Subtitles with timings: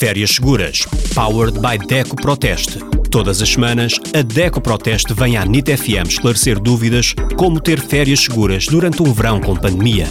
[0.00, 2.78] Férias Seguras, powered by Deco Proteste.
[3.10, 8.20] Todas as semanas, a Deco Proteste vem à NIT FM esclarecer dúvidas como ter férias
[8.20, 10.06] seguras durante um verão com pandemia.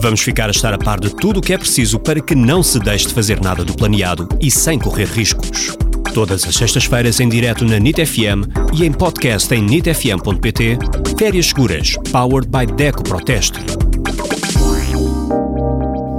[0.00, 2.64] Vamos ficar a estar a par de tudo o que é preciso para que não
[2.64, 5.76] se deixe de fazer nada do planeado e sem correr riscos.
[6.12, 10.78] Todas as sextas-feiras em direto na NIT FM e em podcast em nitfm.pt.
[11.16, 13.87] Férias Seguras, powered by Deco Proteste.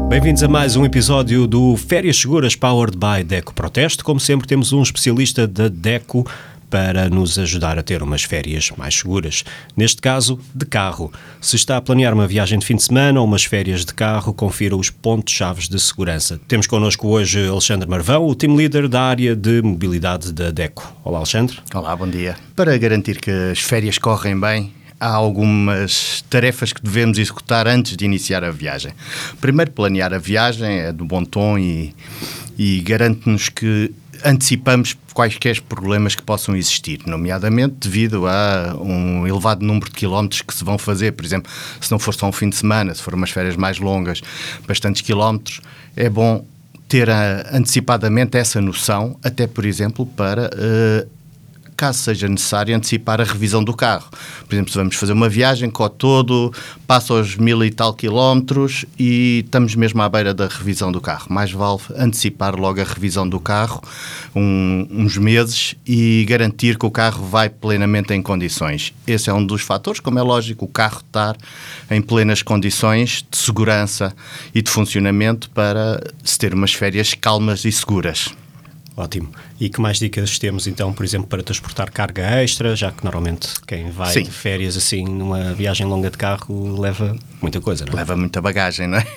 [0.10, 4.04] Bem-vindos a mais um episódio do Férias Seguras Powered by Deco Proteste.
[4.04, 6.26] Como sempre, temos um especialista da Deco
[6.68, 9.44] para nos ajudar a ter umas férias mais seguras.
[9.78, 11.14] Neste caso, de carro.
[11.40, 14.34] Se está a planear uma viagem de fim de semana ou umas férias de carro,
[14.34, 16.42] confira os pontos-chave de segurança.
[16.48, 20.92] Temos connosco hoje Alexandre Marvão, o team leader da área de mobilidade da DECO.
[21.04, 21.60] Olá, Alexandre.
[21.72, 22.36] Olá, bom dia.
[22.56, 28.06] Para garantir que as férias correm bem, há algumas tarefas que devemos executar antes de
[28.06, 28.92] iniciar a viagem.
[29.40, 31.96] Primeiro, planear a viagem é do bom tom e,
[32.58, 33.92] e garante-nos que
[34.24, 40.54] antecipamos quaisquer problemas que possam existir, nomeadamente devido a um elevado número de quilómetros que
[40.54, 41.14] se vão fazer.
[41.14, 43.80] Por exemplo, se não for só um fim de semana, se for umas férias mais
[43.80, 44.22] longas,
[44.68, 45.62] bastantes quilómetros,
[45.96, 46.46] é bom
[46.88, 51.19] ter a, antecipadamente essa noção, até por exemplo, para uh,
[51.80, 54.10] caso seja necessário, antecipar a revisão do carro.
[54.46, 56.54] Por exemplo, se vamos fazer uma viagem com o todo,
[56.86, 61.28] passa aos mil e tal quilómetros e estamos mesmo à beira da revisão do carro.
[61.30, 63.82] Mais vale antecipar logo a revisão do carro
[64.36, 68.94] um, uns meses e garantir que o carro vai plenamente em condições.
[69.08, 71.38] Esse é um dos fatores, como é lógico, o carro estar
[71.90, 74.14] em plenas condições de segurança
[74.54, 78.34] e de funcionamento para se ter umas férias calmas e seguras.
[79.00, 79.32] Ótimo.
[79.58, 83.48] E que mais dicas temos então, por exemplo, para transportar carga extra, já que normalmente
[83.66, 84.24] quem vai Sim.
[84.24, 87.96] de férias assim numa viagem longa de carro leva muita coisa, não é?
[87.96, 89.08] Leva muita bagagem, não é?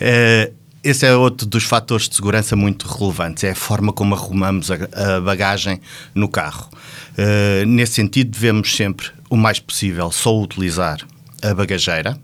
[0.00, 0.50] é
[0.82, 4.74] esse é outro dos fatores de segurança muito relevantes, é a forma como arrumamos a,
[4.74, 5.80] a bagagem
[6.12, 6.68] no carro.
[7.16, 10.98] Uh, nesse sentido, devemos sempre, o mais possível, só utilizar
[11.40, 12.18] a bagageira,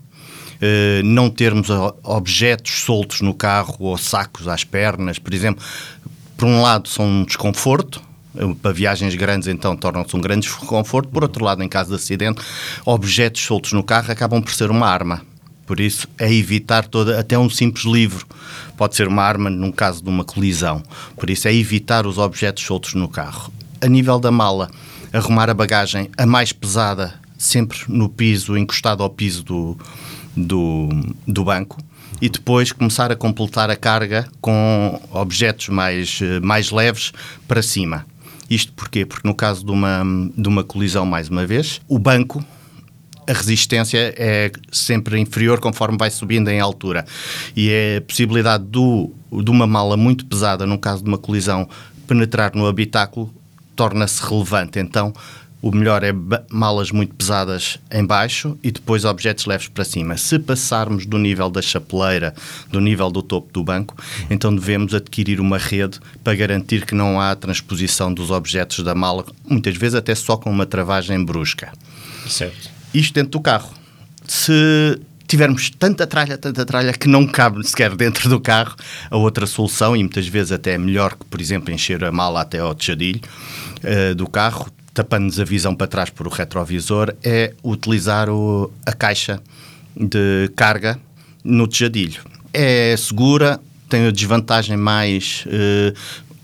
[0.61, 1.69] Uh, não termos
[2.03, 5.65] objetos soltos no carro ou sacos às pernas, por exemplo,
[6.41, 8.01] por um lado, são um desconforto,
[8.63, 11.07] para viagens grandes, então, tornam-se um grande desconforto.
[11.09, 12.41] Por outro lado, em caso de acidente,
[12.83, 15.21] objetos soltos no carro acabam por ser uma arma.
[15.67, 18.25] Por isso, é evitar toda, até um simples livro
[18.75, 20.81] pode ser uma arma num caso de uma colisão.
[21.15, 23.53] Por isso, é evitar os objetos soltos no carro.
[23.79, 24.71] A nível da mala,
[25.13, 29.77] arrumar a bagagem, a mais pesada, sempre no piso, encostado ao piso do,
[30.35, 30.89] do,
[31.27, 31.77] do banco
[32.19, 37.11] e depois começar a completar a carga com objetos mais, eh, mais leves
[37.47, 38.05] para cima.
[38.49, 39.05] Isto porquê?
[39.05, 40.03] Porque no caso de uma,
[40.35, 42.43] de uma colisão, mais uma vez, o banco
[43.27, 47.05] a resistência é sempre inferior conforme vai subindo em altura.
[47.55, 51.69] E é a possibilidade do, de uma mala muito pesada, no caso de uma colisão,
[52.07, 53.33] penetrar no habitáculo
[53.75, 54.79] torna-se relevante.
[54.79, 55.13] Então,
[55.61, 56.11] o melhor é
[56.49, 60.17] malas muito pesadas em baixo e depois objetos leves para cima.
[60.17, 62.33] Se passarmos do nível da chapeleira,
[62.69, 63.95] do nível do topo do banco,
[64.29, 69.23] então devemos adquirir uma rede para garantir que não há transposição dos objetos da mala,
[69.45, 71.71] muitas vezes até só com uma travagem brusca.
[72.27, 72.69] Certo.
[72.93, 73.71] Isto dentro do carro.
[74.27, 78.75] Se tivermos tanta tralha, tanta tralha que não cabe sequer dentro do carro,
[79.09, 82.41] a outra solução, e muitas vezes até é melhor que, por exemplo, encher a mala
[82.41, 83.21] até ao tejadilho
[83.83, 88.93] uh, do carro, tapando-nos a visão para trás por o retrovisor, é utilizar o, a
[88.93, 89.41] caixa
[89.95, 90.99] de carga
[91.43, 92.21] no tejadilho.
[92.53, 93.59] É segura,
[93.89, 95.93] tem a desvantagem mais eh,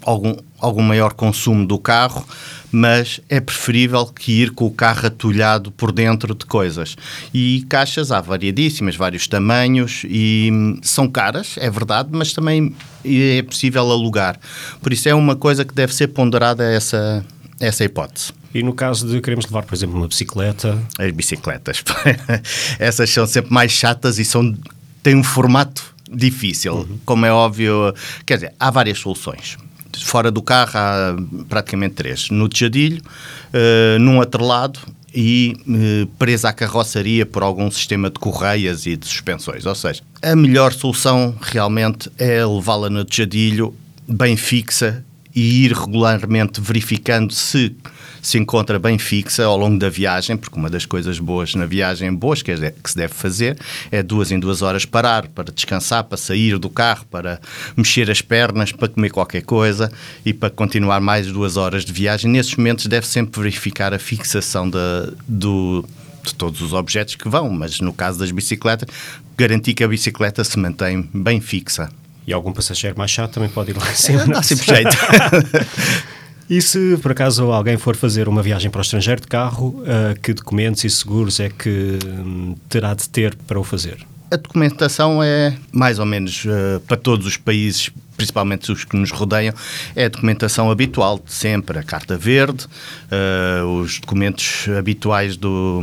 [0.02, 2.26] algum, algum maior consumo do carro,
[2.72, 6.96] mas é preferível que ir com o carro atulhado por dentro de coisas.
[7.34, 13.42] E caixas há variadíssimas, vários tamanhos e hum, são caras, é verdade, mas também é
[13.42, 14.40] possível alugar.
[14.82, 17.26] Por isso é uma coisa que deve ser ponderada essa,
[17.60, 18.34] essa hipótese.
[18.54, 20.82] E no caso de queremos levar, por exemplo, uma bicicleta?
[20.98, 21.84] As bicicletas.
[22.80, 24.56] Essas são sempre mais chatas e são,
[25.04, 26.74] têm um formato difícil.
[26.74, 27.00] Uhum.
[27.06, 27.94] Como é óbvio,
[28.26, 29.58] quer dizer, há várias soluções.
[30.04, 31.16] Fora do carro há
[31.50, 32.30] praticamente três.
[32.30, 34.80] No tejadilho, uh, num atrelado
[35.14, 39.66] e uh, presa à carroçaria por algum sistema de correias e de suspensões.
[39.66, 43.74] Ou seja, a melhor solução realmente é levá-la no tejadilho
[44.08, 45.04] bem fixa
[45.38, 47.76] e ir regularmente verificando se
[48.20, 52.14] se encontra bem fixa ao longo da viagem, porque uma das coisas boas na viagem,
[52.14, 53.58] boas que, é, que se deve fazer,
[53.90, 57.40] é duas em duas horas parar para descansar, para sair do carro, para
[57.78, 59.90] mexer as pernas, para comer qualquer coisa
[60.26, 62.30] e para continuar mais duas horas de viagem.
[62.30, 65.86] Nesses momentos deve sempre verificar a fixação do,
[66.26, 68.90] de todos os objetos que vão, mas no caso das bicicletas,
[69.38, 71.90] garantir que a bicicleta se mantém bem fixa.
[72.28, 74.28] E algum passageiro mais chato também pode ir lá em cima.
[74.28, 74.98] Dá sempre jeito.
[76.50, 80.18] E se por acaso alguém for fazer uma viagem para o estrangeiro de carro, uh,
[80.22, 83.98] que documentos e seguros é que um, terá de ter para o fazer?
[84.32, 89.12] A documentação é mais ou menos uh, para todos os países, principalmente os que nos
[89.12, 89.54] rodeiam,
[89.94, 92.66] é a documentação habitual de sempre, a carta verde,
[93.12, 95.82] uh, os documentos habituais do,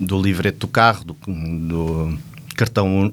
[0.00, 2.18] do livreto do carro, do, do
[2.56, 3.12] cartão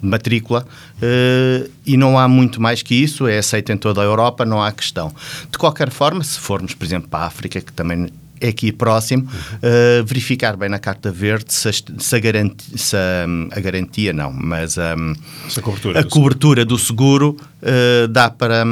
[0.00, 0.66] de matrícula
[0.98, 4.62] uh, e não há muito mais que isso, é aceito em toda a Europa, não
[4.62, 5.12] há questão.
[5.50, 8.08] De qualquer forma, se formos, por exemplo, para a África, que também
[8.40, 12.96] é aqui próximo, uh, verificar bem na carta verde se a, se a, garantia, se
[12.96, 15.14] a, a garantia, não, mas um,
[15.56, 16.76] a cobertura, a do, cobertura seguro.
[16.76, 18.64] do seguro uh, dá para,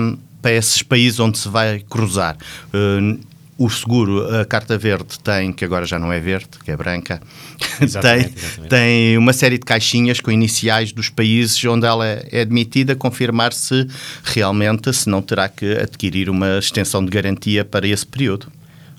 [0.43, 2.37] para esses países onde se vai cruzar.
[2.75, 3.30] Uh,
[3.61, 7.21] o seguro, a carta verde tem, que agora já não é verde, que é branca,
[7.79, 8.71] exatamente, tem, exatamente.
[8.71, 13.87] tem uma série de caixinhas com iniciais dos países onde ela é admitida, confirmar se
[14.25, 18.47] realmente se não terá que adquirir uma extensão de garantia para esse período.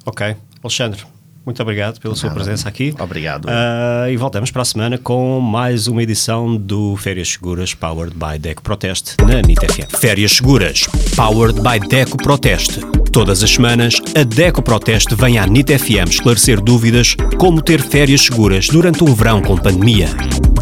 [0.06, 0.36] Ok.
[0.64, 1.02] Alexandre,
[1.44, 2.94] muito obrigado pela sua presença aqui.
[3.00, 3.46] Obrigado.
[3.46, 8.38] Uh, e voltamos para a semana com mais uma edição do Férias Seguras Powered by
[8.38, 9.98] Deco Proteste na NIT FM.
[10.00, 10.84] Férias Seguras
[11.16, 13.01] Powered by Deco Proteste.
[13.12, 18.22] Todas as semanas, a Deco Proteste vem à NIT FM esclarecer dúvidas como ter férias
[18.22, 20.08] seguras durante um verão com pandemia.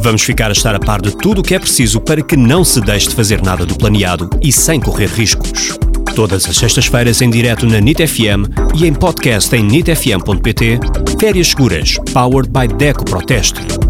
[0.01, 2.63] Vamos ficar a estar a par de tudo o que é preciso para que não
[2.63, 5.77] se deixe de fazer nada do planeado e sem correr riscos.
[6.15, 10.79] Todas as sextas-feiras em direto na NIT FM e em podcast em nitfm.pt.
[11.19, 13.88] Férias Seguras, powered by Deco Proteste.